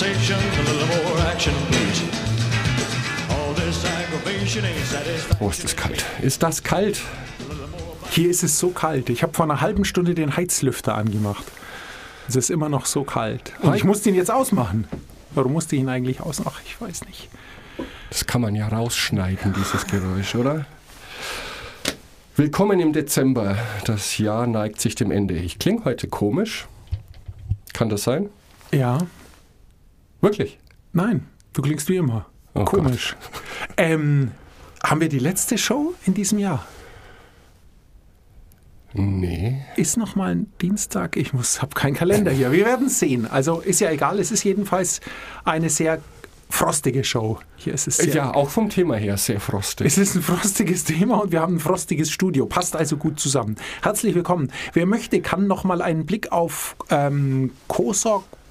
[0.00, 2.02] conversation, a little more action, please.
[3.30, 5.36] All this aggravation ain't satisfaction.
[5.40, 6.04] Oh, ist das kalt.
[6.22, 7.02] Ist das kalt?
[8.10, 9.10] Hier ist es so kalt.
[9.10, 11.44] Ich habe vor einer halben Stunde den Heizlüfter angemacht.
[12.28, 13.52] Es ist immer noch so kalt.
[13.60, 14.88] Und ich musste ihn jetzt ausmachen.
[15.34, 16.62] Warum musste ich ihn eigentlich ausmachen?
[16.64, 17.28] Ich weiß nicht.
[18.08, 20.64] Das kann man ja rausschneiden, dieses Geräusch, oder?
[22.36, 23.58] Willkommen im Dezember.
[23.84, 25.34] Das Jahr neigt sich dem Ende.
[25.34, 26.66] Ich klinge heute komisch.
[27.74, 28.30] Kann das sein?
[28.72, 28.98] Ja,
[30.20, 30.58] Wirklich?
[30.92, 32.26] nein, du klingst wie immer.
[32.54, 33.16] Oh Komisch.
[33.76, 34.32] Ähm,
[34.82, 36.66] haben wir die letzte Show in diesem Jahr?
[38.92, 39.62] Nee.
[39.76, 41.16] Ist noch mal ein Dienstag?
[41.16, 42.50] Ich muss, habe keinen Kalender hier.
[42.50, 43.26] Wir werden sehen.
[43.30, 44.18] Also ist ja egal.
[44.18, 45.00] Es ist jedenfalls
[45.44, 46.00] eine sehr
[46.48, 47.38] frostige Show.
[47.56, 49.86] Hier ist es sehr, Ja, auch vom Thema her sehr frostig.
[49.86, 52.46] Es ist ein frostiges Thema und wir haben ein frostiges Studio.
[52.46, 53.54] Passt also gut zusammen.
[53.82, 54.50] Herzlich willkommen.
[54.72, 57.52] Wer möchte, kann noch mal einen Blick auf ähm,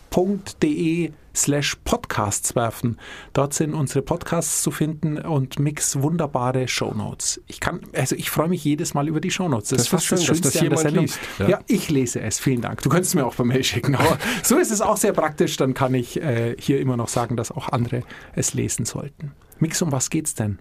[0.10, 2.98] kosok.de slash podcasts werfen.
[3.34, 7.42] Dort sind unsere Podcasts zu finden und Mix wunderbare Shownotes.
[7.48, 9.70] Ich kann, also ich freue mich jedes Mal über die Shownotes.
[9.70, 11.04] Das ist fast schön, dass das an der jemand Sendung.
[11.04, 11.50] liest, Ja.
[11.50, 11.60] ja.
[11.68, 12.40] ich lese es.
[12.40, 12.82] Vielen Dank.
[12.82, 15.56] Du könntest mir auch per Mail schicken, aber so ist es auch sehr praktisch.
[15.58, 18.04] Dann kann ich äh, hier immer noch sagen, dass auch andere
[18.36, 19.32] es lesen sollten.
[19.60, 20.60] Mix, um was geht's denn?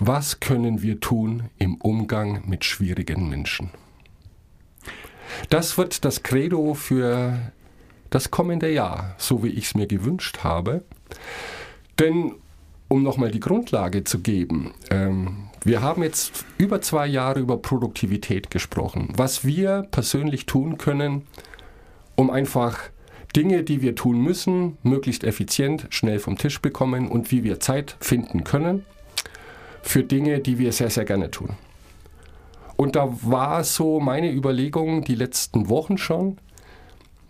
[0.00, 3.70] Was können wir tun im Umgang mit schwierigen Menschen?
[5.48, 7.52] Das wird das Credo für
[8.16, 10.82] das kommende Jahr, so wie ich es mir gewünscht habe.
[11.98, 12.32] Denn,
[12.88, 18.50] um nochmal die Grundlage zu geben, ähm, wir haben jetzt über zwei Jahre über Produktivität
[18.50, 19.12] gesprochen.
[19.14, 21.26] Was wir persönlich tun können,
[22.14, 22.78] um einfach
[23.36, 27.98] Dinge, die wir tun müssen, möglichst effizient, schnell vom Tisch bekommen und wie wir Zeit
[28.00, 28.86] finden können
[29.82, 31.50] für Dinge, die wir sehr, sehr gerne tun.
[32.76, 36.38] Und da war so meine Überlegung die letzten Wochen schon,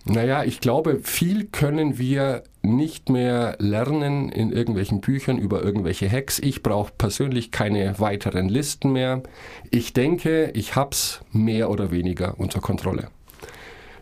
[0.08, 6.38] naja, ich glaube, viel können wir nicht mehr lernen in irgendwelchen Büchern über irgendwelche Hacks.
[6.38, 9.24] Ich brauche persönlich keine weiteren Listen mehr.
[9.70, 13.08] Ich denke, ich hab's mehr oder weniger unter Kontrolle.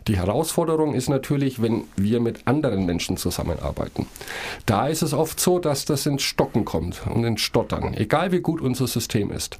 [0.07, 4.05] Die Herausforderung ist natürlich, wenn wir mit anderen Menschen zusammenarbeiten.
[4.67, 8.41] Da ist es oft so, dass das ins Stocken kommt und ins Stottern, egal wie
[8.41, 9.57] gut unser System ist.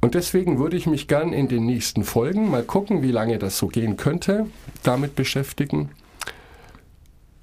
[0.00, 3.58] Und deswegen würde ich mich gern in den nächsten Folgen mal gucken, wie lange das
[3.58, 4.46] so gehen könnte,
[4.82, 5.90] damit beschäftigen,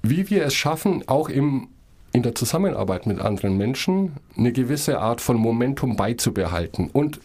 [0.02, 1.68] wie wir es schaffen, auch im,
[2.12, 6.90] in der Zusammenarbeit mit anderen Menschen eine gewisse Art von Momentum beizubehalten.
[6.92, 7.20] Und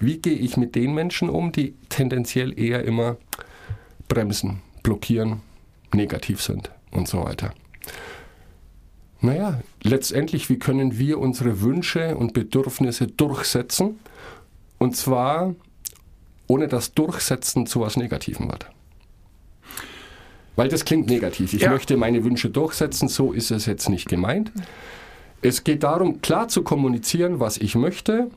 [0.00, 3.16] wie gehe ich mit den Menschen um, die tendenziell eher immer
[4.08, 5.40] bremsen, blockieren,
[5.92, 7.52] negativ sind und so weiter.
[9.20, 13.98] Naja, letztendlich, wie können wir unsere Wünsche und Bedürfnisse durchsetzen?
[14.84, 15.54] Und zwar
[16.46, 18.66] ohne dass Durchsetzen zu was Negativem wird.
[20.56, 21.54] Weil das klingt negativ.
[21.54, 21.70] Ich Ja.
[21.70, 24.52] möchte meine Wünsche durchsetzen, so ist es jetzt nicht gemeint.
[25.40, 28.30] Es geht darum, klar zu kommunizieren, was ich möchte,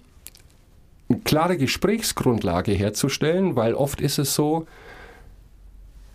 [1.09, 4.67] eine klare Gesprächsgrundlage herzustellen, weil oft ist es so,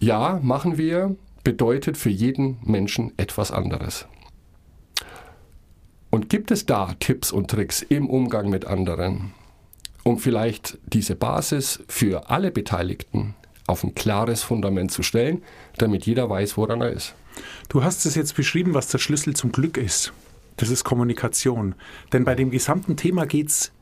[0.00, 1.14] ja, machen wir,
[1.44, 4.06] bedeutet für jeden Menschen etwas anderes.
[6.08, 9.34] Und gibt es da Tipps und Tricks im Umgang mit anderen,
[10.04, 13.34] um vielleicht diese Basis für alle Beteiligten
[13.66, 15.42] auf ein klares Fundament zu stellen,
[15.78, 17.14] damit jeder weiß, woran er ist?
[17.68, 20.12] Du hast es jetzt beschrieben, was der Schlüssel zum Glück ist.
[20.56, 21.74] Das ist Kommunikation.
[22.12, 23.72] Denn bei dem gesamten Thema geht es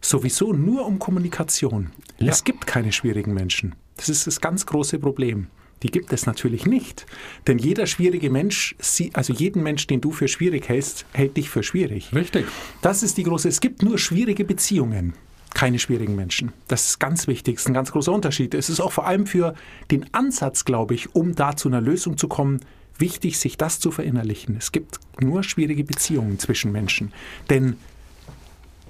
[0.00, 1.90] sowieso nur um Kommunikation.
[2.18, 2.30] Ja.
[2.30, 3.74] Es gibt keine schwierigen Menschen.
[3.96, 5.48] Das ist das ganz große Problem.
[5.82, 7.04] Die gibt es natürlich nicht.
[7.46, 8.74] Denn jeder schwierige Mensch,
[9.12, 12.14] also jeden Mensch, den du für schwierig hältst, hält dich für schwierig.
[12.14, 12.46] Richtig.
[12.80, 13.48] Das ist die große.
[13.48, 15.14] Es gibt nur schwierige Beziehungen,
[15.54, 16.52] keine schwierigen Menschen.
[16.68, 18.54] Das ist ganz wichtig, das ist ein ganz großer Unterschied.
[18.54, 19.54] Es ist auch vor allem für
[19.90, 22.60] den Ansatz, glaube ich, um da zu einer Lösung zu kommen,
[22.98, 24.56] wichtig, sich das zu verinnerlichen.
[24.56, 27.12] Es gibt nur schwierige Beziehungen zwischen Menschen.
[27.50, 27.76] Denn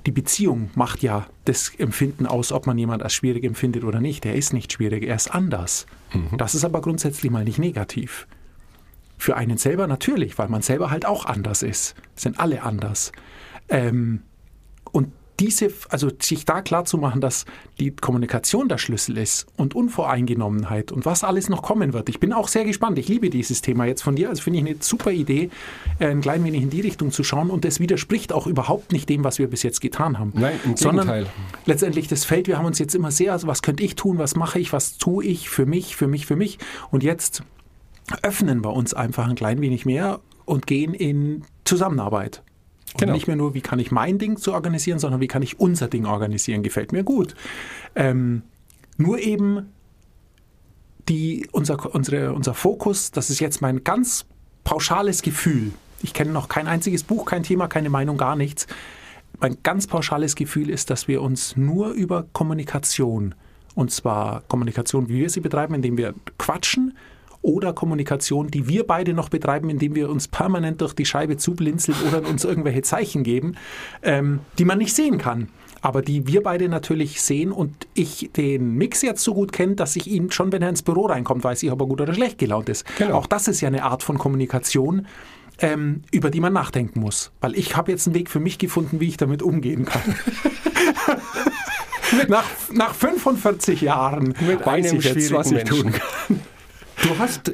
[0.06, 4.26] die Beziehung macht ja das Empfinden aus, ob man jemand als schwierig empfindet oder nicht.
[4.26, 5.86] Er ist nicht schwierig, er ist anders.
[6.36, 8.26] Das ist aber grundsätzlich mal nicht negativ.
[9.16, 11.94] Für einen selber natürlich, weil man selber halt auch anders ist.
[12.16, 13.12] Sind alle anders.
[13.68, 14.22] Ähm,
[15.40, 17.44] diese, also sich da klar zu machen, dass
[17.80, 22.08] die Kommunikation der Schlüssel ist und Unvoreingenommenheit und was alles noch kommen wird.
[22.08, 22.98] Ich bin auch sehr gespannt.
[22.98, 24.28] Ich liebe dieses Thema jetzt von dir.
[24.28, 25.50] Also finde ich eine super Idee,
[25.98, 27.50] äh, ein klein wenig in die Richtung zu schauen.
[27.50, 30.32] Und das widerspricht auch überhaupt nicht dem, was wir bis jetzt getan haben.
[30.34, 31.32] Nein, im Sondern Gegenteil.
[31.66, 34.36] letztendlich das Feld, wir haben uns jetzt immer sehr, also was könnte ich tun, was
[34.36, 36.58] mache ich, was tue ich für mich, für mich, für mich.
[36.90, 37.42] Und jetzt
[38.22, 42.42] öffnen wir uns einfach ein klein wenig mehr und gehen in Zusammenarbeit.
[42.94, 43.12] Und Genau.
[43.12, 45.88] nicht mehr nur, wie kann ich mein Ding zu organisieren, sondern wie kann ich unser
[45.88, 47.34] Ding organisieren, gefällt mir gut.
[47.96, 48.42] Ähm,
[48.96, 49.66] nur eben
[51.08, 54.26] die, unser, unsere, unser Fokus, das ist jetzt mein ganz
[54.62, 55.72] pauschales Gefühl.
[56.02, 58.66] Ich kenne noch kein einziges Buch, kein Thema, keine Meinung, gar nichts.
[59.40, 63.34] Mein ganz pauschales Gefühl ist, dass wir uns nur über Kommunikation,
[63.74, 66.96] und zwar Kommunikation, wie wir sie betreiben, indem wir quatschen,
[67.44, 71.96] oder Kommunikation, die wir beide noch betreiben, indem wir uns permanent durch die Scheibe zublinzeln
[72.08, 73.56] oder uns irgendwelche Zeichen geben,
[74.02, 75.48] ähm, die man nicht sehen kann
[75.84, 79.96] aber die wir beide natürlich sehen und ich den Mix jetzt so gut kenne, dass
[79.96, 82.38] ich ihn schon, wenn er ins Büro reinkommt, weiß ich, ob er gut oder schlecht
[82.38, 82.86] gelaunt ist.
[82.96, 83.16] Genau.
[83.16, 85.06] Auch das ist ja eine Art von Kommunikation,
[85.58, 87.32] ähm, über die man nachdenken muss.
[87.42, 90.00] Weil ich habe jetzt einen Weg für mich gefunden, wie ich damit umgehen kann.
[92.28, 95.82] nach, nach 45 Jahren Mit weiß ich jetzt, was ich Menschen.
[95.82, 96.40] tun kann.
[97.04, 97.52] Du hast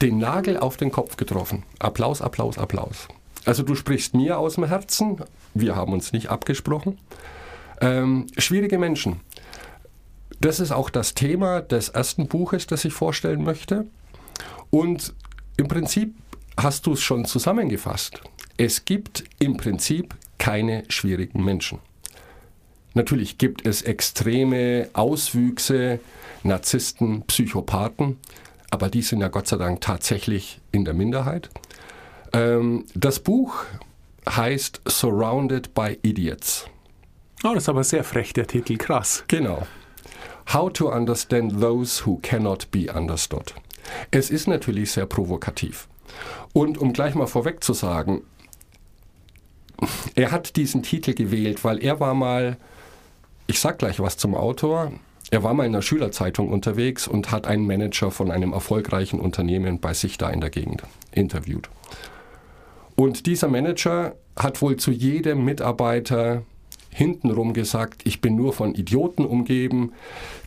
[0.00, 1.64] den Nagel auf den Kopf getroffen.
[1.78, 3.06] Applaus, Applaus, Applaus.
[3.44, 5.18] Also du sprichst mir aus dem Herzen,
[5.52, 6.96] wir haben uns nicht abgesprochen.
[7.82, 9.20] Ähm, schwierige Menschen.
[10.40, 13.84] Das ist auch das Thema des ersten Buches, das ich vorstellen möchte.
[14.70, 15.12] Und
[15.58, 16.14] im Prinzip
[16.56, 18.22] hast du es schon zusammengefasst.
[18.56, 21.78] Es gibt im Prinzip keine schwierigen Menschen.
[22.94, 26.00] Natürlich gibt es extreme Auswüchse,
[26.42, 28.16] Narzissten, Psychopathen,
[28.70, 31.50] aber die sind ja Gott sei Dank tatsächlich in der Minderheit.
[32.32, 33.64] Ähm, das Buch
[34.28, 36.66] heißt Surrounded by Idiots.
[37.44, 39.24] Oh, das ist aber sehr frech, der Titel, krass.
[39.28, 39.66] Genau.
[40.52, 43.54] How to understand those who cannot be understood.
[44.10, 45.88] Es ist natürlich sehr provokativ.
[46.52, 48.22] Und um gleich mal vorweg zu sagen,
[50.14, 52.56] er hat diesen Titel gewählt, weil er war mal,
[53.46, 54.92] ich sag gleich was zum Autor,
[55.30, 59.80] er war mal in einer Schülerzeitung unterwegs und hat einen Manager von einem erfolgreichen Unternehmen
[59.80, 61.68] bei sich da in der Gegend interviewt.
[62.94, 66.42] Und dieser Manager hat wohl zu jedem Mitarbeiter
[66.90, 69.92] hintenrum gesagt, ich bin nur von Idioten umgeben,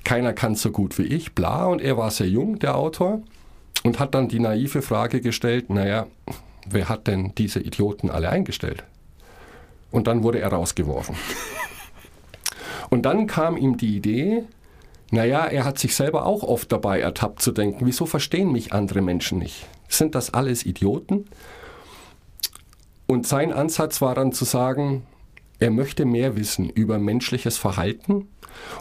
[0.04, 1.66] keiner kann so gut wie ich, bla.
[1.66, 3.22] Und er war sehr jung, der Autor,
[3.84, 6.08] und hat dann die naive Frage gestellt, naja,
[6.68, 8.84] wer hat denn diese Idioten alle eingestellt?
[9.92, 11.16] Und dann wurde er rausgeworfen.
[12.90, 14.44] Und dann kam ihm die Idee,
[15.12, 19.02] naja, er hat sich selber auch oft dabei ertappt zu denken, wieso verstehen mich andere
[19.02, 19.68] Menschen nicht?
[19.88, 21.26] Sind das alles Idioten?
[23.08, 25.04] Und sein Ansatz war dann zu sagen,
[25.58, 28.28] er möchte mehr wissen über menschliches Verhalten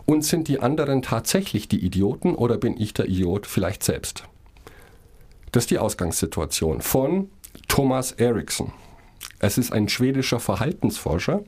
[0.06, 4.24] und sind die anderen tatsächlich die Idioten oder bin ich der Idiot vielleicht selbst?
[5.50, 7.30] Das ist die Ausgangssituation von
[7.68, 8.72] Thomas Eriksson.
[9.38, 11.42] Es ist ein schwedischer Verhaltensforscher,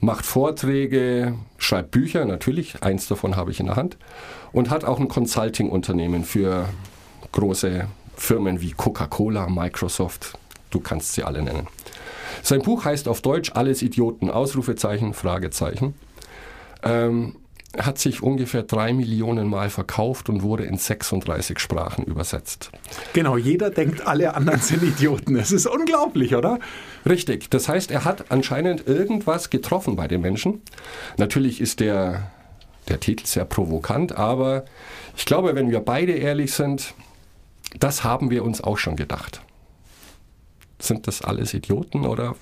[0.00, 3.96] macht Vorträge, schreibt Bücher, natürlich, eins davon habe ich in der Hand,
[4.52, 6.68] und hat auch ein Consulting-Unternehmen für
[7.32, 7.86] große
[8.16, 10.38] Firmen wie Coca-Cola, Microsoft,
[10.70, 11.68] du kannst sie alle nennen.
[12.42, 15.94] Sein Buch heißt auf Deutsch Alles Idioten, Ausrufezeichen, Fragezeichen.
[16.82, 17.36] Ähm,
[17.78, 22.70] hat sich ungefähr drei Millionen Mal verkauft und wurde in 36 Sprachen übersetzt.
[23.12, 25.36] Genau, jeder denkt, alle anderen sind Idioten.
[25.36, 26.58] Es ist unglaublich, oder?
[27.08, 27.48] Richtig.
[27.50, 30.62] Das heißt, er hat anscheinend irgendwas getroffen bei den Menschen.
[31.16, 32.30] Natürlich ist der,
[32.88, 34.64] der Titel sehr provokant, aber
[35.16, 36.94] ich glaube, wenn wir beide ehrlich sind,
[37.78, 39.40] das haben wir uns auch schon gedacht
[40.82, 42.36] sind das alles Idioten oder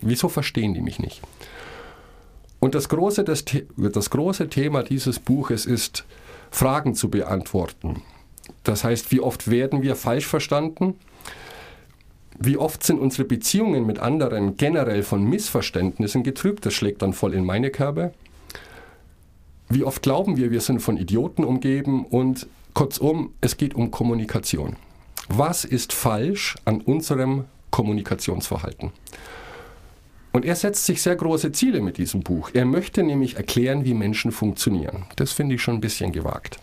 [0.00, 1.22] wieso verstehen die mich nicht?
[2.60, 3.44] Und das große, das,
[3.76, 6.04] das große Thema dieses Buches ist,
[6.50, 8.02] Fragen zu beantworten.
[8.64, 10.94] Das heißt, wie oft werden wir falsch verstanden?
[12.38, 16.64] Wie oft sind unsere Beziehungen mit anderen generell von Missverständnissen getrübt?
[16.64, 18.12] Das schlägt dann voll in meine Kerbe.
[19.68, 22.06] Wie oft glauben wir, wir sind von Idioten umgeben?
[22.06, 24.76] Und kurzum, es geht um Kommunikation.
[25.28, 28.92] Was ist falsch an unserem Kommunikationsverhalten.
[30.38, 32.50] Und er setzt sich sehr große Ziele mit diesem Buch.
[32.52, 35.04] Er möchte nämlich erklären, wie Menschen funktionieren.
[35.16, 36.60] Das finde ich schon ein bisschen gewagt.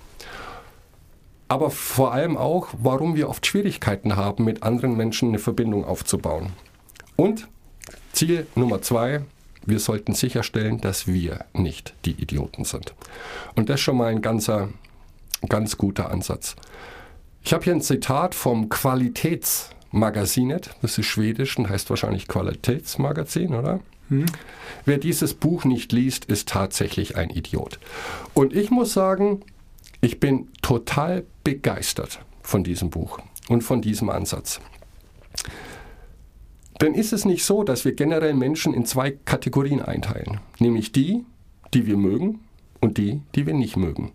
[1.50, 6.54] Aber vor allem auch, warum wir oft Schwierigkeiten haben, mit anderen Menschen eine Verbindung aufzubauen.
[7.18, 7.50] Und
[8.14, 9.24] Ziel Nummer zwei,
[9.66, 12.94] wir sollten sicherstellen, dass wir nicht die Idioten sind.
[13.56, 14.70] Und das ist schon mal ein ganzer,
[15.50, 16.56] ganz guter Ansatz.
[17.44, 23.56] Ich habe hier ein Zitat vom Qualitäts- Magasinet, das ist schwedisch und heißt wahrscheinlich Qualitätsmagazin,
[23.56, 23.80] oder?
[24.10, 24.26] Hm.
[24.84, 27.80] Wer dieses Buch nicht liest, ist tatsächlich ein Idiot.
[28.34, 29.42] Und ich muss sagen,
[30.02, 34.60] ich bin total begeistert von diesem Buch und von diesem Ansatz.
[36.82, 41.24] Denn ist es nicht so, dass wir generell Menschen in zwei Kategorien einteilen, nämlich die,
[41.74, 42.42] die wir mögen
[42.82, 44.12] und die, die wir nicht mögen.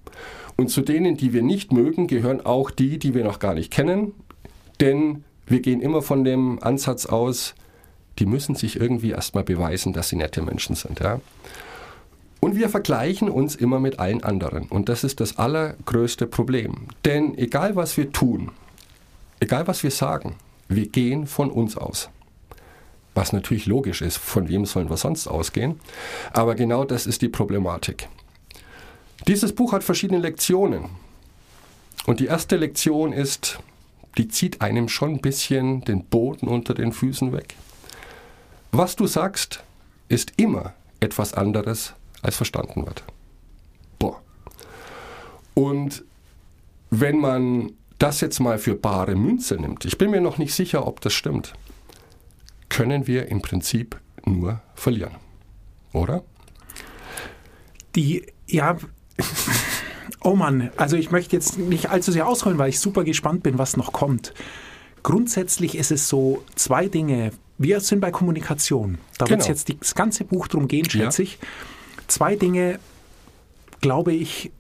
[0.56, 3.72] Und zu denen, die wir nicht mögen, gehören auch die, die wir noch gar nicht
[3.72, 4.12] kennen,
[4.78, 7.54] denn wir gehen immer von dem Ansatz aus,
[8.19, 11.00] die müssen sich irgendwie erstmal beweisen, dass sie nette Menschen sind.
[11.00, 11.21] Ja?
[12.38, 14.66] Und wir vergleichen uns immer mit allen anderen.
[14.66, 16.88] Und das ist das allergrößte Problem.
[17.04, 18.52] Denn egal was wir tun,
[19.40, 20.37] egal was wir sagen,
[20.69, 22.09] wir gehen von uns aus.
[23.14, 25.80] Was natürlich logisch ist, von wem sollen wir sonst ausgehen?
[26.33, 28.09] Aber genau das ist die Problematik.
[29.26, 30.85] Dieses Buch hat verschiedene Lektionen.
[32.07, 33.59] Und die erste Lektion ist,
[34.19, 37.55] die zieht einem schon ein bisschen den Boden unter den Füßen weg.
[38.73, 39.62] Was du sagst,
[40.09, 43.05] ist immer etwas anderes, als verstanden wird.
[43.99, 44.21] Boah.
[45.55, 46.05] Und
[46.90, 50.87] wenn man das jetzt mal für bare Münze nimmt, ich bin mir noch nicht sicher,
[50.87, 51.55] ob das stimmt,
[52.69, 55.14] können wir im Prinzip nur verlieren.
[55.93, 56.23] Oder?
[57.95, 58.76] Die, ja,
[60.30, 63.58] oh Mann, also ich möchte jetzt nicht allzu sehr ausholen, weil ich super gespannt bin,
[63.58, 64.32] was noch kommt.
[65.02, 67.32] Grundsätzlich ist es so, zwei Dinge.
[67.58, 68.99] Wir sind bei Kommunikation.
[69.18, 69.56] Da wird es Genau.
[69.58, 71.28] jetzt das ganze Buch drum gehen, schätze Ja.
[71.28, 71.38] ich.
[72.06, 72.78] Zwei Dinge,
[73.80, 74.50] glaube ich,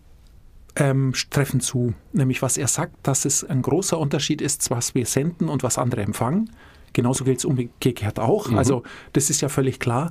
[0.76, 1.94] ähm, treffen zu.
[2.12, 5.78] Nämlich, was er sagt, dass es ein großer Unterschied ist, was wir senden und was
[5.78, 6.50] andere empfangen.
[6.92, 8.50] Genauso gilt es umgekehrt auch.
[8.52, 10.10] Also, das ist ja völlig klar.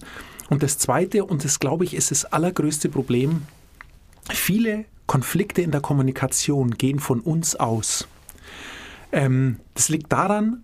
[0.49, 3.43] Und das Zweite, und das glaube ich, ist das allergrößte Problem,
[4.31, 8.07] viele Konflikte in der Kommunikation gehen von uns aus.
[9.11, 10.61] Ähm, das liegt daran,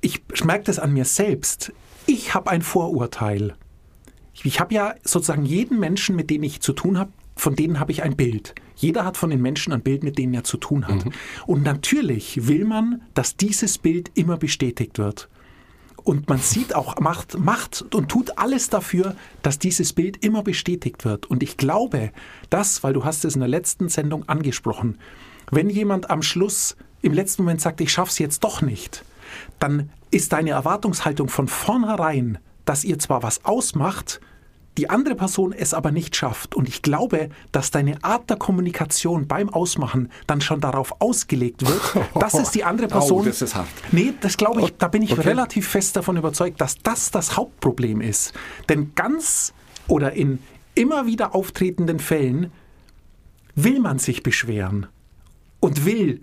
[0.00, 1.74] ich merke das an mir selbst.
[2.06, 3.54] Ich habe ein Vorurteil.
[4.32, 7.80] Ich, ich habe ja sozusagen jeden Menschen, mit dem ich zu tun habe, von denen
[7.80, 8.54] habe ich ein Bild.
[8.76, 11.04] Jeder hat von den Menschen ein Bild, mit denen er zu tun hat.
[11.46, 15.28] Und natürlich will man, dass dieses Bild immer bestätigt wird.
[16.04, 21.04] Und man sieht auch, macht, macht und tut alles dafür, dass dieses Bild immer bestätigt
[21.04, 21.26] wird.
[21.26, 22.10] Und ich glaube,
[22.50, 24.98] dass, weil du hast es in der letzten Sendung angesprochen,
[25.50, 29.04] wenn jemand am Schluss im letzten Moment sagt, ich schaff's jetzt doch nicht,
[29.58, 34.20] dann ist deine Erwartungshaltung von vornherein, dass ihr zwar was ausmacht,
[34.78, 36.54] die andere Person es aber nicht schafft.
[36.54, 41.80] Und ich glaube, dass deine Art der Kommunikation beim Ausmachen dann schon darauf ausgelegt wird,
[42.18, 43.24] dass es die andere Person.
[43.26, 43.68] das ist hart.
[43.90, 45.28] Nee, das glaube ich, da bin ich Okay.
[45.28, 48.32] relativ fest davon überzeugt, dass das das Hauptproblem ist.
[48.70, 49.52] Denn ganz
[49.88, 50.38] oder in
[50.74, 52.50] immer wieder auftretenden Fällen
[53.54, 54.86] will man sich beschweren
[55.60, 56.22] und will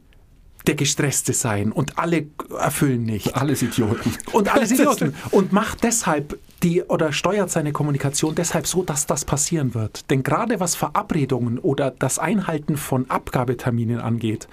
[0.69, 3.35] der Gestresste sein und alle erfüllen nicht.
[3.35, 4.13] Alles Idioten.
[4.31, 5.15] Und alles Idioten.
[5.31, 10.11] Und macht deshalb die oder steuert seine Kommunikation deshalb so, dass das passieren wird.
[10.11, 14.47] Denn gerade was Verabredungen oder das Einhalten von Abgabeterminen angeht,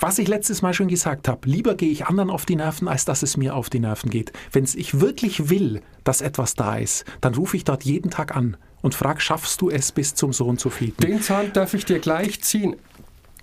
[0.00, 3.04] was ich letztes Mal schon gesagt habe, lieber gehe ich anderen auf die Nerven, als
[3.04, 4.32] dass es mir auf die Nerven geht.
[4.50, 8.56] Wenn ich wirklich will, dass etwas da ist, dann rufe ich dort jeden Tag an
[8.82, 11.00] und frage, schaffst du es bis zum so und so vielten?
[11.00, 12.74] Den Zahn darf ich dir gleich ziehen.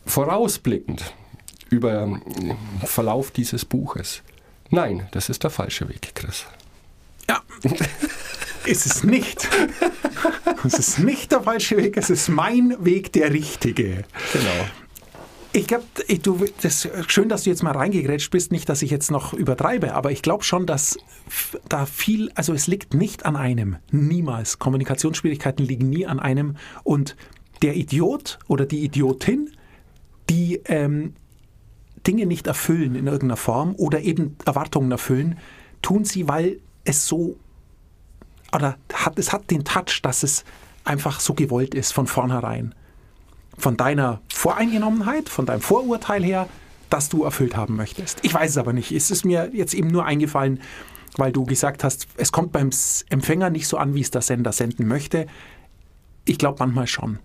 [0.06, 1.14] Vorausblickend
[1.74, 4.22] über den Verlauf dieses Buches.
[4.70, 6.46] Nein, das ist der falsche Weg, Chris.
[7.30, 7.42] Ja,
[8.66, 9.48] ist es nicht.
[10.66, 14.06] Es ist nicht der falsche Weg, es ist mein Weg der richtige.
[14.32, 14.70] Genau.
[15.56, 15.86] Ich glaube,
[16.22, 18.52] du, das schön, dass du jetzt mal reingegrätscht bist.
[18.52, 20.98] Nicht, dass ich jetzt noch übertreibe, aber ich glaube schon, dass
[21.70, 23.78] da viel, also es liegt nicht an einem.
[23.92, 24.58] Niemals.
[24.58, 26.58] Kommunikationsschwierigkeiten liegen nie an einem.
[26.84, 27.16] Und
[27.62, 29.52] der Idiot oder die Idiotin,
[30.30, 31.14] die ähm,
[32.06, 35.38] Dinge nicht erfüllen in irgendeiner Form oder eben Erwartungen erfüllen,
[35.82, 37.38] tun sie, weil es so
[38.54, 40.44] oder hat, es hat den Touch, dass es
[40.84, 42.76] einfach so gewollt ist von vornherein.
[43.58, 46.48] Von deiner Voreingenommenheit, von deinem Vorurteil her,
[46.90, 48.20] dass du erfüllt haben möchtest.
[48.22, 48.92] Ich weiß es aber nicht.
[48.92, 50.60] Es ist mir jetzt eben nur eingefallen,
[51.18, 52.70] weil du gesagt hast, es kommt beim
[53.10, 55.28] Empfänger nicht so an, wie es der Sender senden möchte.
[56.26, 57.20] Ich glaube manchmal schon.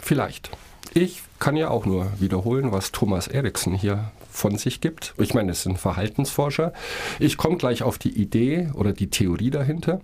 [0.00, 0.50] Vielleicht.
[0.94, 5.14] Ich kann ja auch nur wiederholen, was Thomas Erikson hier von sich gibt.
[5.18, 6.72] Ich meine, es sind Verhaltensforscher.
[7.18, 10.00] Ich komme gleich auf die Idee oder die Theorie dahinter.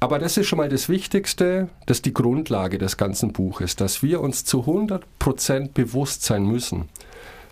[0.00, 4.02] Aber das ist schon mal das Wichtigste, das ist die Grundlage des ganzen Buches, dass
[4.02, 6.90] wir uns zu 100% bewusst sein müssen,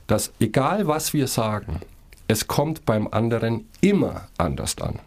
[0.06, 1.80] dass egal was wir sagen,
[2.28, 4.98] es kommt beim anderen immer anders an.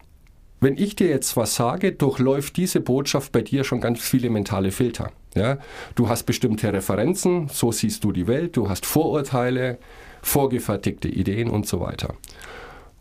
[0.60, 4.72] Wenn ich dir jetzt was sage, durchläuft diese Botschaft bei dir schon ganz viele mentale
[4.72, 5.12] Filter.
[5.36, 5.58] Ja?
[5.94, 9.78] Du hast bestimmte Referenzen, so siehst du die Welt, du hast Vorurteile,
[10.22, 12.14] vorgefertigte Ideen und so weiter.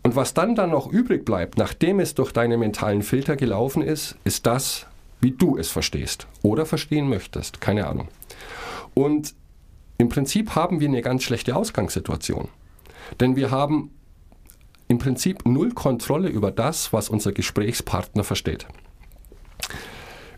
[0.04, 4.16] Und was dann dann noch übrig bleibt, nachdem es durch deine mentalen Filter gelaufen ist,
[4.24, 4.86] ist das,
[5.20, 7.60] wie du es verstehst oder verstehen möchtest.
[7.60, 8.10] Keine Ahnung.
[8.94, 9.34] Und
[9.98, 12.50] im Prinzip haben wir eine ganz schlechte Ausgangssituation.
[13.20, 13.92] Denn wir haben
[14.88, 18.68] im Prinzip null Kontrolle über das, was unser Gesprächspartner versteht.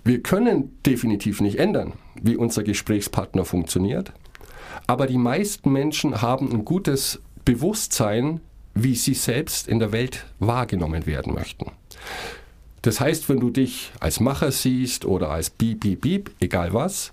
[0.08, 4.14] Wir können definitiv nicht ändern, wie unser Gesprächspartner funktioniert,
[4.88, 8.40] aber die meisten Menschen haben ein gutes Bewusstsein,
[8.74, 11.74] wie sie selbst in der Welt wahrgenommen werden möchten.
[12.84, 17.12] Das heißt, wenn du dich als Macher siehst oder als Beep, Beep, Beep, egal was,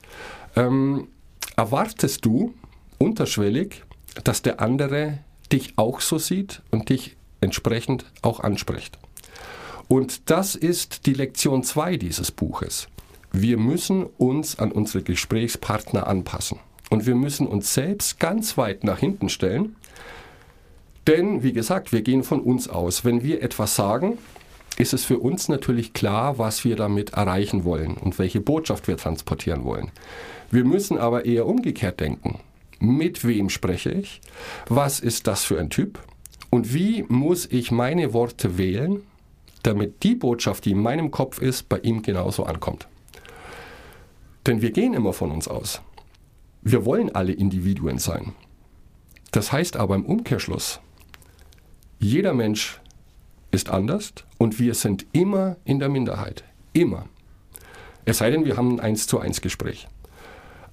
[0.54, 1.08] ähm,
[1.56, 2.54] erwartest du
[2.98, 3.82] unterschwellig,
[4.22, 5.18] dass der andere
[5.50, 9.00] dich auch so sieht und dich entsprechend auch anspricht.
[9.88, 12.88] Und das ist die Lektion 2 dieses Buches.
[13.32, 16.58] Wir müssen uns an unsere Gesprächspartner anpassen.
[16.90, 19.76] Und wir müssen uns selbst ganz weit nach hinten stellen.
[21.06, 23.04] Denn, wie gesagt, wir gehen von uns aus.
[23.04, 24.18] Wenn wir etwas sagen,
[24.76, 28.96] ist es für uns natürlich klar, was wir damit erreichen wollen und welche Botschaft wir
[28.96, 29.90] transportieren wollen.
[30.50, 32.40] Wir müssen aber eher umgekehrt denken.
[32.80, 34.20] Mit wem spreche ich?
[34.68, 35.98] Was ist das für ein Typ?
[36.50, 39.02] Und wie muss ich meine Worte wählen,
[39.64, 42.86] damit die Botschaft, die in meinem Kopf ist, bei ihm genauso ankommt?
[44.46, 45.82] Denn wir gehen immer von uns aus.
[46.62, 48.34] Wir wollen alle Individuen sein.
[49.32, 50.80] Das heißt aber im Umkehrschluss,
[51.98, 52.80] jeder Mensch
[53.50, 56.44] ist anders und wir sind immer in der Minderheit.
[56.72, 57.06] Immer.
[58.04, 59.88] Es sei denn, wir haben ein 1 zu 1 Gespräch.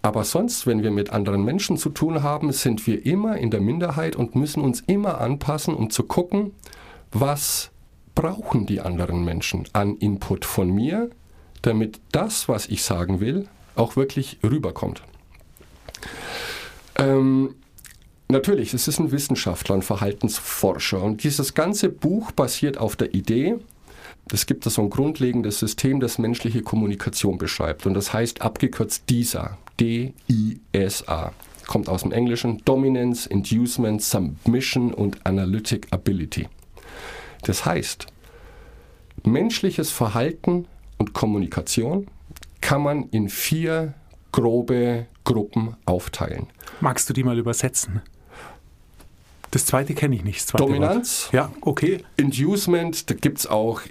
[0.01, 3.61] Aber sonst, wenn wir mit anderen Menschen zu tun haben, sind wir immer in der
[3.61, 6.53] Minderheit und müssen uns immer anpassen, um zu gucken,
[7.11, 7.71] was
[8.21, 11.09] brauchen die anderen Menschen an Input von mir,
[11.63, 15.01] damit das, was ich sagen will, auch wirklich rüberkommt.
[16.97, 17.55] Ähm,
[18.27, 23.55] natürlich, es ist ein Wissenschaftler, ein Verhaltensforscher und dieses ganze Buch basiert auf der Idee,
[24.31, 29.57] es gibt so ein grundlegendes System, das menschliche Kommunikation beschreibt und das heißt abgekürzt DISA,
[29.79, 31.31] D-I-S-A.
[31.65, 36.47] Kommt aus dem Englischen Dominance, Inducement, Submission und Analytic Ability.
[37.43, 38.07] Das heißt,
[39.23, 40.67] menschliches Verhalten
[40.97, 42.07] und Kommunikation
[42.61, 43.93] kann man in vier
[44.31, 46.47] grobe Gruppen aufteilen.
[46.79, 48.01] Magst du die mal übersetzen?
[49.51, 50.57] Das zweite kenne ich nicht.
[50.57, 51.25] Dominanz.
[51.25, 51.33] Wort.
[51.33, 52.03] Ja, okay.
[52.15, 53.81] Inducement, da gibt es auch,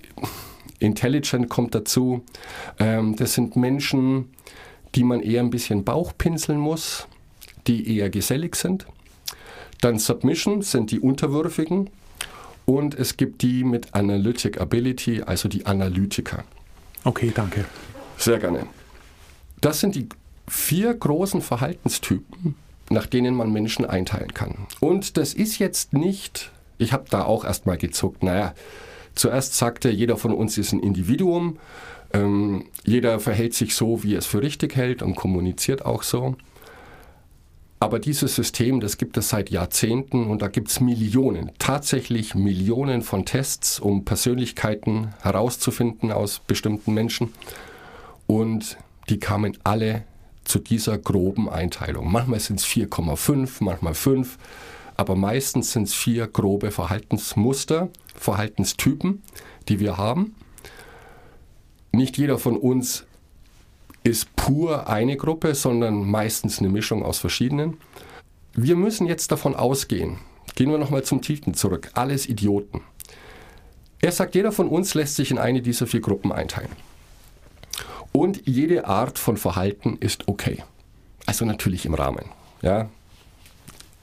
[0.79, 2.25] Intelligent kommt dazu.
[2.79, 4.31] Ähm, das sind Menschen,
[4.95, 7.07] die man eher ein bisschen Bauch pinseln muss,
[7.67, 8.87] die eher gesellig sind.
[9.83, 11.91] Dann Submission sind die Unterwürfigen.
[12.71, 16.45] Und es gibt die mit Analytic Ability, also die Analytiker.
[17.03, 17.65] Okay, danke.
[18.17, 18.65] Sehr gerne.
[19.61, 20.09] Das sind die
[20.47, 22.55] vier großen Verhaltenstypen,
[22.89, 24.69] nach denen man Menschen einteilen kann.
[24.79, 28.55] Und das ist jetzt nicht, ich habe da auch erstmal gezuckt, naja,
[29.17, 31.59] zuerst sagte, jeder von uns ist ein Individuum,
[32.13, 36.37] ähm, jeder verhält sich so, wie er es für richtig hält und kommuniziert auch so.
[37.83, 43.01] Aber dieses System, das gibt es seit Jahrzehnten und da gibt es Millionen, tatsächlich Millionen
[43.01, 47.33] von Tests, um Persönlichkeiten herauszufinden aus bestimmten Menschen.
[48.27, 48.77] Und
[49.09, 50.05] die kamen alle
[50.45, 52.13] zu dieser groben Einteilung.
[52.13, 54.37] Manchmal sind es 4,5, manchmal 5,
[54.97, 59.23] aber meistens sind es vier grobe Verhaltensmuster, Verhaltenstypen,
[59.69, 60.35] die wir haben.
[61.93, 63.07] Nicht jeder von uns
[64.03, 67.77] ist pur eine Gruppe, sondern meistens eine Mischung aus verschiedenen.
[68.55, 70.19] Wir müssen jetzt davon ausgehen,
[70.55, 72.81] gehen wir nochmal zum Titel zurück, alles Idioten.
[74.01, 76.71] Er sagt, jeder von uns lässt sich in eine dieser vier Gruppen einteilen.
[78.13, 80.65] Und jede Art von Verhalten ist okay.
[81.27, 82.25] Also natürlich im Rahmen.
[82.63, 82.89] Ja?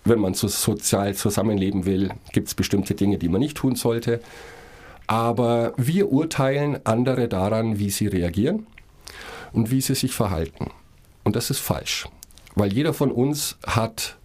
[0.05, 4.21] Wenn man so sozial zusammenleben will, gibt es bestimmte Dinge, die man nicht tun sollte.
[5.07, 8.67] Aber wir urteilen andere daran, wie sie reagieren
[9.57, 10.69] und wie sie sich verhalten.
[11.23, 12.07] Und das ist falsch,
[12.53, 14.15] weil jeder von uns hat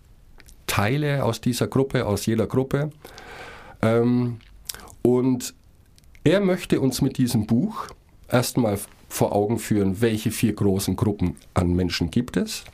[0.66, 2.90] Teile aus dieser Gruppe, aus jeder Gruppe.
[3.80, 4.40] Ähm,
[5.00, 5.54] und
[6.22, 7.86] er möchte uns mit diesem Buch
[8.28, 12.64] erstmal vor Augen führen, welche vier großen Gruppen an Menschen gibt es.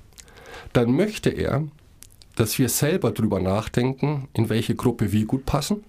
[0.73, 1.63] Dann möchte er,
[2.35, 5.85] dass wir selber darüber nachdenken, in welche Gruppe wir gut passen.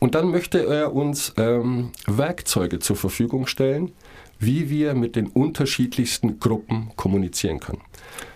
[0.00, 3.92] Und dann möchte er uns ähm, Werkzeuge zur Verfügung stellen,
[4.38, 7.80] wie wir mit den unterschiedlichsten Gruppen kommunizieren können.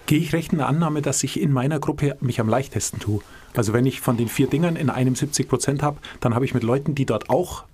[0.06, 3.20] Gehe ich recht in der Annahme, dass ich in meiner Gruppe mich am leichtesten tue?
[3.54, 6.54] Also wenn ich von den vier Dingern in einem 70 Prozent habe, dann habe ich
[6.54, 7.64] mit Leuten, die dort auch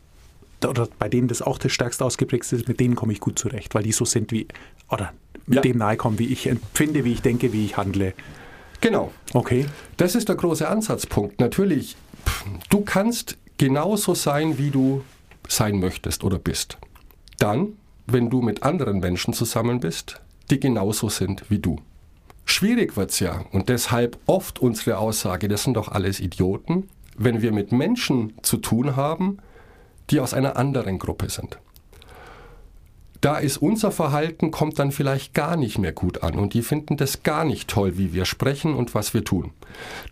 [0.66, 3.76] oder bei denen das auch das stärkste ausgeprägt ist, mit denen komme ich gut zurecht,
[3.76, 4.48] weil die so sind wie,
[4.90, 5.12] oder
[5.46, 5.62] mit ja.
[5.62, 8.12] dem nahe kommen, wie ich empfinde, wie ich denke, wie ich handle.
[8.80, 9.12] Genau.
[9.34, 9.66] Okay.
[9.96, 11.40] Das ist der große Ansatzpunkt.
[11.40, 11.96] Natürlich,
[12.70, 15.02] du kannst genauso sein, wie du
[15.48, 16.78] sein möchtest oder bist.
[17.38, 17.74] Dann
[18.10, 21.76] wenn du mit anderen Menschen zusammen bist, die genauso sind wie du.
[22.44, 27.42] Schwierig wird es ja und deshalb oft unsere Aussage, das sind doch alles Idioten, wenn
[27.42, 29.38] wir mit Menschen zu tun haben,
[30.10, 31.58] die aus einer anderen Gruppe sind.
[33.20, 36.96] Da ist unser Verhalten, kommt dann vielleicht gar nicht mehr gut an und die finden
[36.96, 39.52] das gar nicht toll, wie wir sprechen und was wir tun.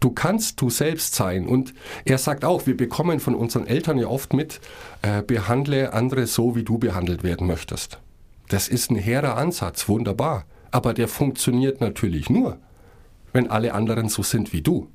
[0.00, 1.72] Du kannst du selbst sein und
[2.04, 4.60] er sagt auch, wir bekommen von unseren Eltern ja oft mit,
[5.02, 8.00] äh, behandle andere so, wie du behandelt werden möchtest.
[8.48, 12.58] Das ist ein hehrer Ansatz, wunderbar, aber der funktioniert natürlich nur,
[13.32, 14.88] wenn alle anderen so sind wie du,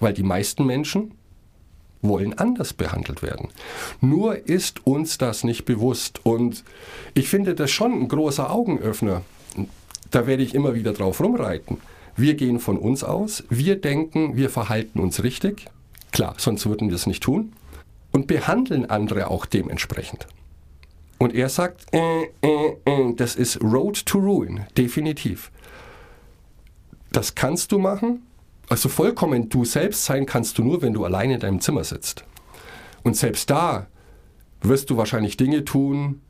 [0.00, 1.17] weil die meisten Menschen
[2.02, 3.48] wollen anders behandelt werden.
[4.00, 6.20] Nur ist uns das nicht bewusst.
[6.24, 6.64] Und
[7.14, 9.22] ich finde das schon ein großer Augenöffner.
[10.10, 11.78] Da werde ich immer wieder drauf rumreiten.
[12.16, 15.66] Wir gehen von uns aus, wir denken, wir verhalten uns richtig.
[16.10, 17.52] Klar, sonst würden wir es nicht tun.
[18.10, 20.26] Und behandeln andere auch dementsprechend.
[21.18, 25.50] Und er sagt, äh, äh, äh, das ist Road to Ruin, definitiv.
[27.12, 28.22] Das kannst du machen,
[28.68, 32.24] also vollkommen du selbst sein kannst du nur, wenn du alleine in deinem Zimmer sitzt.
[33.02, 33.86] Und selbst da
[34.60, 36.20] wirst du wahrscheinlich Dinge tun,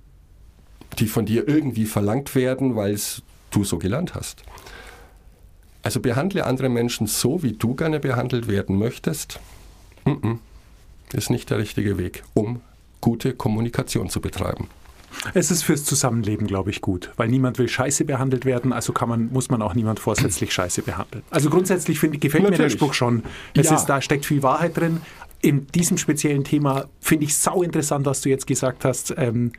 [0.98, 4.42] die von dir irgendwie verlangt werden, weil es du so gelernt hast.
[5.83, 9.40] Also behandle andere Menschen so, wie du gerne behandelt werden möchtest.
[10.05, 10.38] Mm -mm.
[11.12, 12.61] Ist nicht der richtige Weg, um
[13.01, 14.68] gute Kommunikation zu betreiben.
[15.34, 19.08] Es ist fürs Zusammenleben, glaube ich, gut, weil niemand will scheiße behandelt werden, also kann
[19.08, 21.22] man, muss man auch niemand vorsätzlich scheiße behandeln.
[21.30, 22.58] Also grundsätzlich find, gefällt Natürlich.
[22.58, 23.22] mir der Spruch schon.
[23.54, 23.76] Es ja.
[23.76, 25.00] ist, da steckt viel Wahrheit drin.
[25.40, 29.14] In diesem speziellen Thema finde ich sau interessant, was du jetzt gesagt hast.
[29.16, 29.52] Ähm,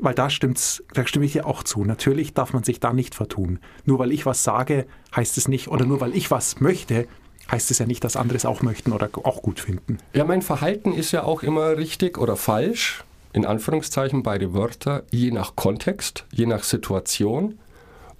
[0.00, 1.84] weil da stimmt's, da stimme ich dir auch zu.
[1.84, 3.58] Natürlich darf man sich da nicht vertun.
[3.84, 7.08] Nur weil ich was sage, heißt es nicht, oder nur weil ich was möchte,
[7.50, 9.98] heißt es ja nicht, dass andere es auch möchten oder auch gut finden.
[10.12, 13.04] Ja, mein Verhalten ist ja auch immer richtig oder falsch
[13.38, 17.56] in Anführungszeichen beide Wörter, je nach Kontext, je nach Situation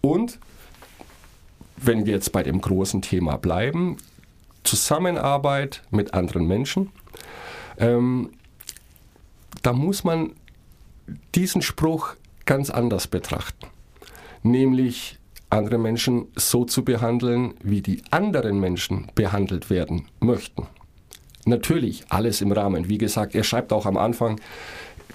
[0.01, 0.39] und
[1.77, 3.97] wenn wir jetzt bei dem großen Thema bleiben,
[4.63, 6.93] Zusammenarbeit mit anderen Menschen,
[7.79, 8.31] ähm,
[9.63, 10.35] da muss man
[11.35, 13.67] diesen Spruch ganz anders betrachten.
[14.45, 15.19] Nämlich
[15.51, 20.69] andere Menschen so zu behandeln, wie die anderen Menschen behandelt werden möchten.
[21.45, 22.89] Natürlich alles im Rahmen.
[22.89, 24.39] Wie gesagt, er schreibt auch am Anfang,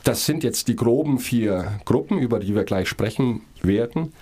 [0.04, 4.14] das sind jetzt die groben vier Gruppen, über die wir gleich sprechen werden.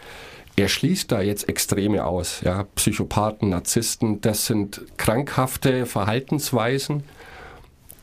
[0.56, 2.42] Er schließt da jetzt Extreme aus.
[2.42, 2.66] Ja?
[2.76, 7.04] Psychopathen, Narzissten, das sind krankhafte Verhaltensweisen,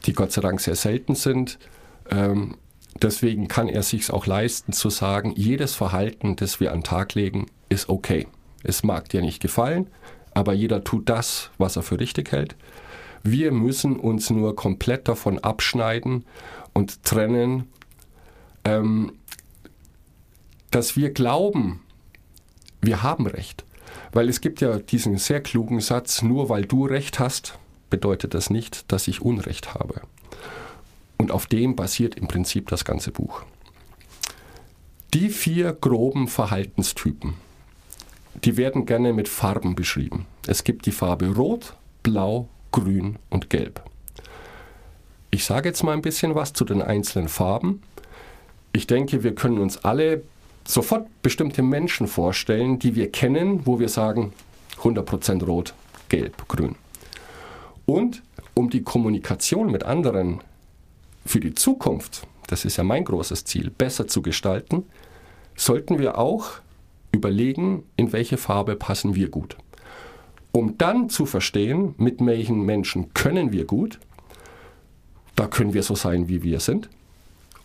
[0.07, 1.59] die Gott sei Dank sehr selten sind.
[2.11, 2.57] Ähm,
[3.01, 7.15] deswegen kann er sich auch leisten zu sagen, jedes Verhalten, das wir an den Tag
[7.15, 8.27] legen, ist okay.
[8.65, 9.89] Es mag dir nicht gefallen,
[10.35, 12.57] aber jeder tut das, was er für richtig hält.
[13.23, 16.25] Wir müssen uns nur komplett davon abschneiden
[16.79, 17.67] und trennen,
[18.65, 19.13] ähm,
[20.71, 21.81] dass wir glauben,
[22.81, 23.65] wir haben Recht.
[24.13, 27.59] Weil es gibt ja diesen sehr klugen Satz, nur weil du Recht hast,
[27.91, 30.03] bedeutet das nicht, dass ich Unrecht habe.
[31.17, 33.43] Und auf dem basiert im Prinzip das ganze Buch.
[35.15, 37.35] Die vier groben Verhaltenstypen,
[38.45, 40.27] die werden gerne mit Farben beschrieben.
[40.47, 43.83] Es gibt die Farbe Rot, Blau, Grün und Gelb.
[45.31, 47.83] Ich sage jetzt mal ein bisschen was zu den einzelnen Farben.
[48.73, 50.23] Ich denke, wir können uns alle
[50.67, 54.33] sofort bestimmte Menschen vorstellen, die wir kennen, wo wir sagen
[54.81, 55.75] 100% rot,
[56.09, 56.77] gelb, grün.
[57.85, 58.23] Und
[58.55, 60.41] um die Kommunikation mit anderen
[61.27, 64.85] für die Zukunft, das ist ja mein großes Ziel, besser zu gestalten,
[65.57, 66.53] sollten wir auch
[67.13, 69.57] überlegen, in welche Farbe passen wir gut.
[70.53, 73.99] Um dann zu verstehen, mit welchen Menschen können wir gut
[75.39, 76.89] da können wir so sein, wie wir sind.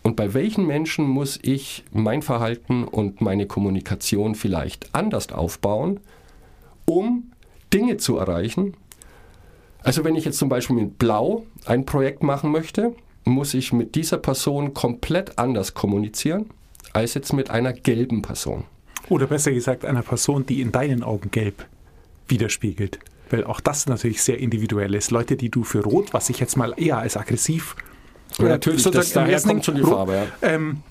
[0.02, 5.98] Und bei welchen Menschen muss ich mein Verhalten und meine Kommunikation vielleicht anders aufbauen,
[6.84, 7.32] um
[7.72, 8.74] Dinge zu erreichen?
[9.82, 13.96] Also wenn ich jetzt zum Beispiel mit Blau ein Projekt machen möchte, muss ich mit
[13.96, 16.50] dieser Person komplett anders kommunizieren
[16.92, 18.64] als jetzt mit einer gelben Person.
[19.08, 21.66] Oder besser gesagt einer Person, die in deinen Augen gelb
[22.28, 23.00] widerspiegelt
[23.34, 25.10] weil auch das natürlich sehr individuell ist.
[25.10, 27.76] Leute, die du für Rot, was ich jetzt mal eher als aggressiv
[28.38, 30.26] ja, natürlich, das, daher kommt schon die Farbe.
[30.42, 30.48] Ja.
[30.48, 30.82] Ähm,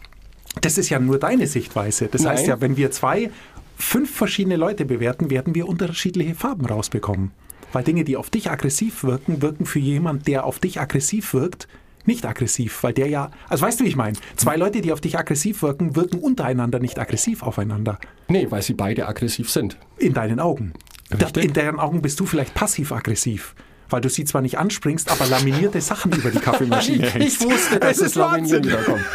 [0.62, 2.08] das ist ja nur deine Sichtweise.
[2.08, 2.34] Das Nein.
[2.34, 3.32] heißt ja, wenn wir zwei,
[3.76, 7.32] fünf verschiedene Leute bewerten, werden wir unterschiedliche Farben rausbekommen.
[7.74, 11.68] Weil Dinge, die auf dich aggressiv wirken, wirken für jemanden, der auf dich aggressiv wirkt,
[12.06, 14.18] nicht aggressiv, weil der ja, also weißt du, wie ich meine?
[14.36, 17.98] Zwei Leute, die auf dich aggressiv wirken, wirken untereinander nicht aggressiv aufeinander.
[18.28, 19.78] Nee, weil sie beide aggressiv sind.
[19.98, 20.74] In deinen Augen.
[21.14, 21.46] Richtig?
[21.46, 23.56] In deren Augen bist du vielleicht passiv-aggressiv
[23.90, 27.44] weil du sie zwar nicht anspringst, aber laminierte Sachen über die Kaffeemaschine hängst.
[27.44, 29.06] Ich wusste, dass es Laminieren wiederkommt.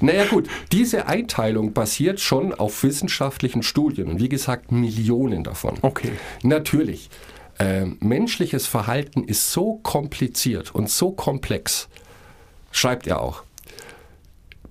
[0.00, 5.76] Naja gut, diese Einteilung basiert schon auf wissenschaftlichen Studien und wie gesagt Millionen davon.
[5.82, 6.10] Okay.
[6.42, 7.08] Natürlich,
[7.58, 11.88] äh, menschliches Verhalten ist so kompliziert und so komplex,
[12.72, 13.44] schreibt er auch.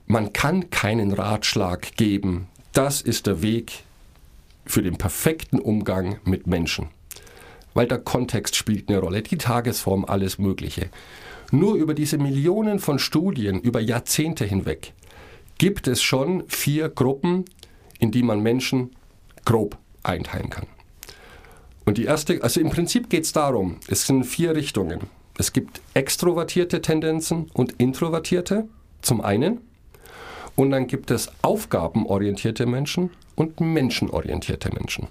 [0.08, 2.48] man kann keinen Ratschlag geben.
[2.74, 3.84] Das ist der Weg
[4.70, 6.90] für den perfekten Umgang mit Menschen.
[7.74, 10.90] Weil der Kontext spielt eine Rolle, die Tagesform, alles Mögliche.
[11.52, 14.94] Nur über diese Millionen von Studien über Jahrzehnte hinweg
[15.58, 17.46] gibt es schon vier Gruppen,
[17.98, 18.92] in die man Menschen
[19.44, 20.68] grob einteilen kann.
[21.86, 25.00] Und die erste, also im Prinzip geht es darum, es sind vier Richtungen.
[25.40, 28.68] Es gibt extrovertierte Tendenzen und introvertierte
[29.02, 29.62] zum einen.
[30.56, 35.08] Und dann gibt es aufgabenorientierte Menschen und menschenorientierte Menschen.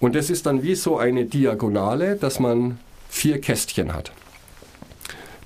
[0.00, 4.10] Und das ist dann wie so eine Diagonale, dass man vier Kästchen hat.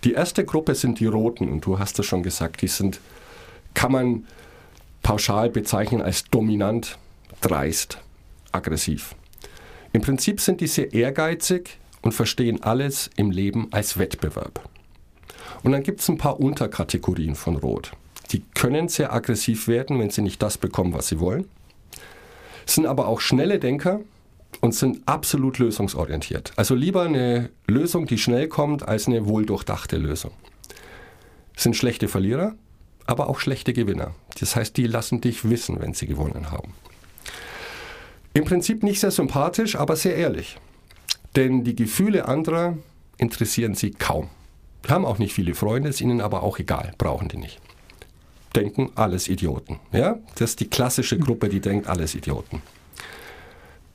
[0.03, 3.01] Die erste Gruppe sind die Roten, und du hast es schon gesagt, die sind,
[3.75, 4.27] kann man
[5.03, 6.97] pauschal bezeichnen als dominant,
[7.43, 7.99] dreist,
[8.51, 9.15] aggressiv.
[9.93, 14.67] Im Prinzip sind die sehr ehrgeizig und verstehen alles im Leben als Wettbewerb.
[15.63, 17.93] Und dann gibt es ein paar Unterkategorien von Rot.
[18.31, 21.47] Die können sehr aggressiv werden, wenn sie nicht das bekommen, was sie wollen,
[22.71, 24.01] sind aber auch schnelle Denker
[24.61, 26.53] und sind absolut lösungsorientiert.
[26.57, 30.33] Also lieber eine Lösung, die schnell kommt, als eine wohldurchdachte Lösung.
[31.57, 32.55] Sind schlechte Verlierer,
[33.07, 34.15] aber auch schlechte Gewinner.
[34.41, 36.73] Das heißt, die lassen dich wissen, wenn sie gewonnen haben.
[38.35, 40.59] Im Prinzip nicht sehr sympathisch, aber sehr ehrlich.
[41.37, 42.77] Denn die Gefühle anderer
[43.17, 44.29] interessieren sie kaum.
[44.89, 47.61] Haben auch nicht viele Freunde, ist ihnen aber auch egal, brauchen die nicht.
[48.59, 49.79] Denken alles Idioten.
[49.93, 50.19] Ja?
[50.35, 52.61] Das ist die klassische Gruppe, die denkt alles Idioten.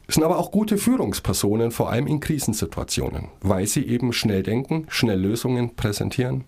[0.08, 4.86] Es sind aber auch gute Führungspersonen, vor allem in Krisensituationen, weil sie eben schnell denken,
[4.88, 6.46] schnell Lösungen präsentieren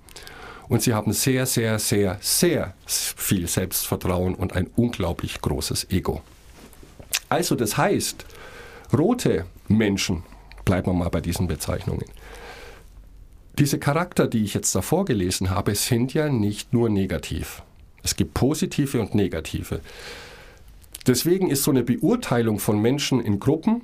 [0.69, 6.21] und sie haben sehr, sehr, sehr, sehr viel Selbstvertrauen und ein unglaublich großes Ego.
[7.27, 8.25] Also das heißt,
[8.97, 10.23] rote Menschen,
[10.63, 12.05] bleiben wir mal bei diesen Bezeichnungen,
[13.57, 17.61] diese Charakter, die ich jetzt da vorgelesen habe, sind ja nicht nur negativ.
[18.05, 19.81] Es gibt positive und negative.
[21.07, 23.81] Deswegen ist so eine Beurteilung von Menschen in Gruppen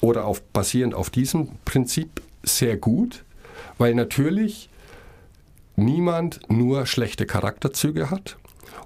[0.00, 3.24] oder auf, basierend auf diesem Prinzip sehr gut,
[3.76, 4.70] weil natürlich
[5.76, 8.36] niemand nur schlechte Charakterzüge hat.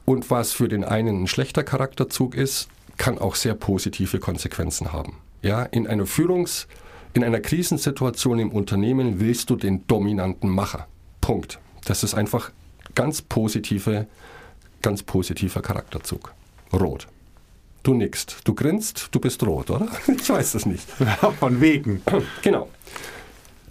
[0.07, 5.19] Und was für den einen ein schlechter Charakterzug ist, kann auch sehr positive Konsequenzen haben.
[5.43, 6.67] Ja, in einer Führungs-
[7.13, 10.87] in einer Krisensituation im Unternehmen willst du den dominanten Macher.
[11.21, 11.59] Punkt.
[11.85, 12.53] Das ist einfach
[12.95, 14.07] ganz positive,
[14.83, 16.33] ganz positiver Charakterzug.
[16.73, 17.09] Rot.
[17.83, 19.89] Du nickst, du grinst, du bist rot, oder?
[20.09, 20.89] Ich weiß es nicht.
[21.39, 22.03] Von wegen.
[22.43, 22.69] Genau.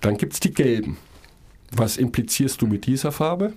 [0.02, 0.98] Dann gibt es die gelben.
[1.72, 3.54] Was implizierst du mit dieser Farbe?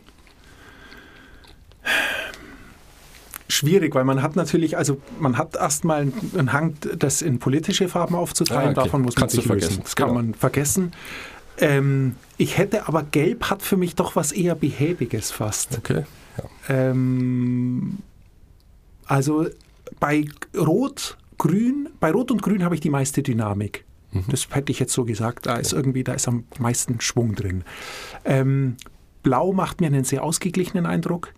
[3.60, 6.00] schwierig, weil man hat natürlich, also man hat erstmal
[6.36, 8.84] einen Hang, das in politische Farben aufzuteilen, ah, okay.
[8.84, 9.80] davon muss man Kannst sich lösen.
[9.82, 10.08] Das genau.
[10.08, 10.92] kann man vergessen.
[11.58, 15.76] Ähm, ich hätte aber Gelb hat für mich doch was eher Behäbiges fast.
[15.76, 16.04] Okay.
[16.68, 16.74] Ja.
[16.74, 17.98] Ähm,
[19.06, 19.46] also
[19.98, 20.24] bei
[20.56, 23.84] Rot, Grün, bei Rot und Grün habe ich die meiste Dynamik.
[24.12, 24.24] Mhm.
[24.28, 25.46] Das hätte ich jetzt so gesagt.
[25.46, 27.64] Da ist irgendwie, da ist am meisten Schwung drin.
[28.24, 28.76] Ähm,
[29.22, 31.32] Blau macht mir einen sehr ausgeglichenen Eindruck.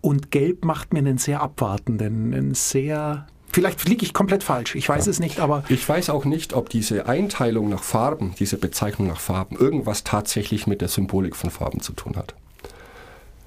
[0.00, 4.86] Und Gelb macht mir einen sehr abwartenden, einen sehr Vielleicht liege ich komplett falsch, ich
[4.86, 5.10] weiß ja.
[5.10, 5.64] es nicht, aber.
[5.70, 10.66] Ich weiß auch nicht, ob diese Einteilung nach Farben, diese Bezeichnung nach Farben, irgendwas tatsächlich
[10.66, 12.34] mit der Symbolik von Farben zu tun hat.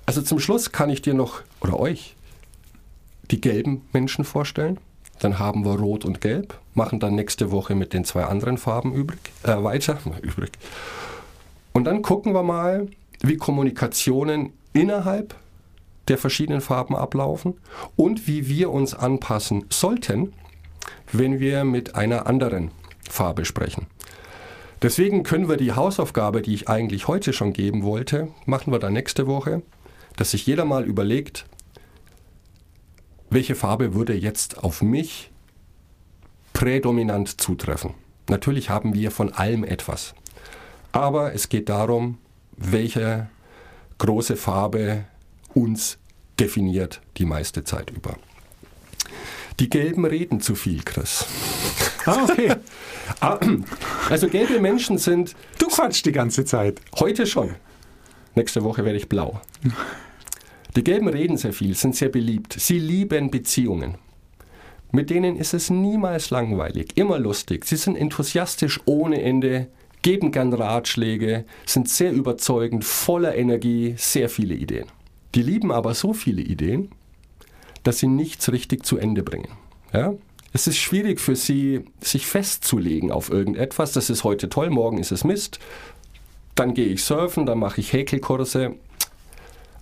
[0.10, 2.16] Also zum Schluss kann ich dir noch, oder euch,
[3.30, 4.80] die gelben Menschen vorstellen.
[5.20, 8.92] Dann haben wir Rot und Gelb, machen dann nächste Woche mit den zwei anderen Farben
[8.92, 10.00] übrig, äh, weiter.
[10.24, 10.50] übrig.
[11.74, 12.88] Und dann gucken wir mal,
[13.22, 15.36] wie Kommunikationen innerhalb
[16.08, 17.54] der verschiedenen Farben ablaufen
[17.96, 20.34] und wie wir uns anpassen sollten,
[21.12, 22.72] wenn wir mit einer anderen
[23.08, 23.86] Farbe sprechen.
[24.82, 28.94] Deswegen können wir die Hausaufgabe, die ich eigentlich heute schon geben wollte, machen wir dann
[28.94, 29.62] nächste Woche,
[30.20, 31.46] dass sich jeder mal überlegt,
[33.30, 35.32] welche Farbe würde jetzt auf mich
[36.52, 37.94] prädominant zutreffen.
[38.28, 40.14] Natürlich haben wir von allem etwas.
[40.92, 42.18] Aber es geht darum,
[42.58, 43.30] welche
[43.98, 45.06] große Farbe
[45.54, 46.00] uns
[46.38, 48.18] definiert die meiste Zeit über.
[49.62, 51.26] Die Gelben reden zu viel, Chris.
[52.06, 52.56] Ah, okay.
[53.22, 53.40] Ah,
[54.12, 55.36] also gelbe Menschen sind...
[55.58, 56.80] Du quatschst die ganze Zeit.
[57.00, 57.56] Heute schon.
[58.36, 59.42] Nächste Woche werde ich blau.
[60.76, 62.54] Die Gelben reden sehr viel, sind sehr beliebt.
[62.54, 63.96] Sie lieben Beziehungen.
[64.92, 67.66] Mit denen ist es niemals langweilig, immer lustig.
[67.66, 69.68] Sie sind enthusiastisch ohne Ende,
[70.02, 74.88] geben gern Ratschläge, sind sehr überzeugend, voller Energie, sehr viele Ideen.
[75.36, 76.90] Die lieben aber so viele Ideen,
[77.84, 79.50] dass sie nichts richtig zu Ende bringen.
[79.94, 80.14] Ja?
[80.54, 83.92] Es ist schwierig für sie, sich festzulegen auf irgendetwas.
[83.92, 85.60] Das ist heute toll, morgen ist es Mist.
[86.56, 88.76] Dann gehe ich surfen, dann mache ich Häkelkurse.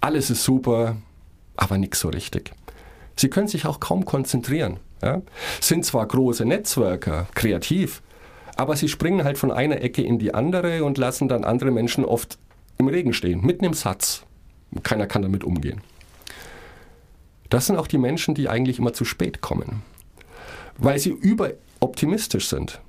[0.01, 0.97] Alles ist super,
[1.55, 2.51] aber nichts so richtig.
[3.15, 4.79] Sie können sich auch kaum konzentrieren.
[5.01, 5.21] Ja?
[5.59, 8.01] Sind zwar große Netzwerker, kreativ,
[8.55, 12.05] aber sie springen halt von einer Ecke in die andere und lassen dann andere Menschen
[12.05, 12.37] oft
[12.77, 14.23] im Regen stehen, mitten im Satz.
[14.83, 15.81] Keiner kann damit umgehen.
[17.49, 19.83] Das sind auch die Menschen, die eigentlich immer zu spät kommen,
[20.77, 22.81] weil sie überoptimistisch sind.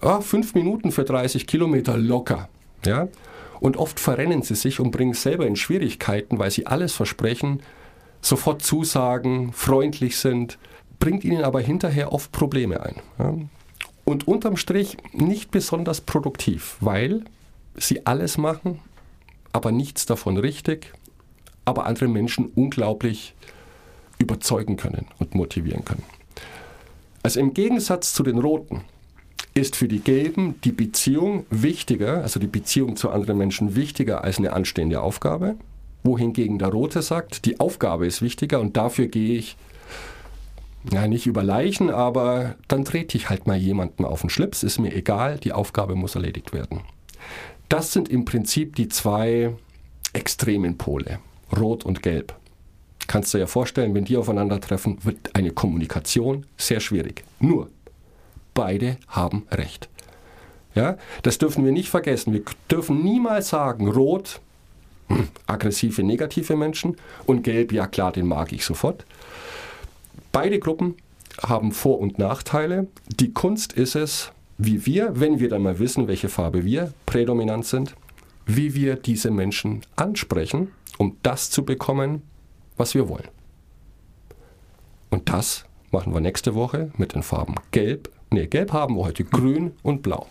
[0.00, 2.48] Ah, fünf Minuten für 30 Kilometer locker.
[2.84, 3.08] Ja?
[3.60, 7.62] Und oft verrennen sie sich und bringen selber in Schwierigkeiten, weil sie alles versprechen,
[8.20, 10.58] sofort zusagen, freundlich sind,
[10.98, 12.96] bringt ihnen aber hinterher oft Probleme ein.
[14.04, 17.22] Und unterm Strich nicht besonders produktiv, weil
[17.76, 18.80] sie alles machen,
[19.52, 20.92] aber nichts davon richtig,
[21.64, 23.34] aber andere Menschen unglaublich
[24.18, 26.02] überzeugen können und motivieren können.
[27.22, 28.84] Also im Gegensatz zu den Roten
[29.58, 34.38] ist für die Gelben die Beziehung wichtiger, also die Beziehung zu anderen Menschen wichtiger als
[34.38, 35.56] eine anstehende Aufgabe,
[36.02, 39.56] wohingegen der Rote sagt, die Aufgabe ist wichtiger und dafür gehe ich
[40.92, 44.78] ja, nicht über Leichen, aber dann trete ich halt mal jemanden auf den Schlips, ist
[44.78, 46.80] mir egal, die Aufgabe muss erledigt werden.
[47.68, 49.52] Das sind im Prinzip die zwei
[50.12, 51.18] extremen Pole,
[51.54, 52.34] Rot und Gelb.
[53.06, 57.24] Kannst du dir ja vorstellen, wenn die aufeinandertreffen, wird eine Kommunikation sehr schwierig.
[57.40, 57.70] Nur,
[58.58, 59.88] beide haben Recht.
[60.74, 62.32] Ja, das dürfen wir nicht vergessen.
[62.32, 64.40] Wir dürfen niemals sagen, Rot,
[65.06, 69.06] hm, aggressive, negative Menschen und Gelb, ja klar, den mag ich sofort.
[70.32, 70.96] Beide Gruppen
[71.40, 72.88] haben Vor- und Nachteile.
[73.20, 77.64] Die Kunst ist es, wie wir, wenn wir dann mal wissen, welche Farbe wir prädominant
[77.64, 77.94] sind,
[78.44, 82.22] wie wir diese Menschen ansprechen, um das zu bekommen,
[82.76, 83.28] was wir wollen.
[85.10, 88.10] Und das machen wir nächste Woche mit den Farben Gelb.
[88.30, 90.26] Ne, Gelb haben wir heute, Grün und Blau.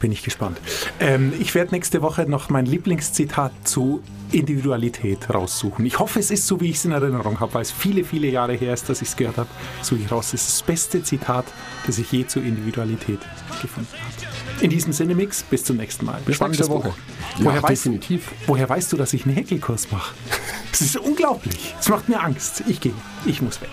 [0.00, 0.58] Bin ich gespannt.
[1.00, 5.84] Ähm, ich werde nächste Woche noch mein Lieblingszitat zu Individualität raussuchen.
[5.84, 8.28] Ich hoffe, es ist so, wie ich es in Erinnerung habe, weil es viele, viele
[8.28, 9.48] Jahre her ist, dass ich es gehört habe.
[9.82, 10.32] Suche ich raus.
[10.32, 11.44] Es ist das beste Zitat,
[11.86, 13.20] das ich je zur Individualität
[13.60, 14.64] gefunden habe.
[14.64, 16.20] In diesem Sinne, Mix, bis zum nächsten Mal.
[16.24, 16.88] Bis nächste Woche.
[16.88, 16.94] Buch.
[17.38, 18.32] Woher, ja, weißt, definitiv.
[18.46, 20.14] woher weißt du, dass ich einen Häkelkurs mache?
[20.70, 21.74] Das ist unglaublich.
[21.78, 22.64] Es macht mir Angst.
[22.66, 22.94] Ich gehe.
[23.26, 23.68] Ich muss weg.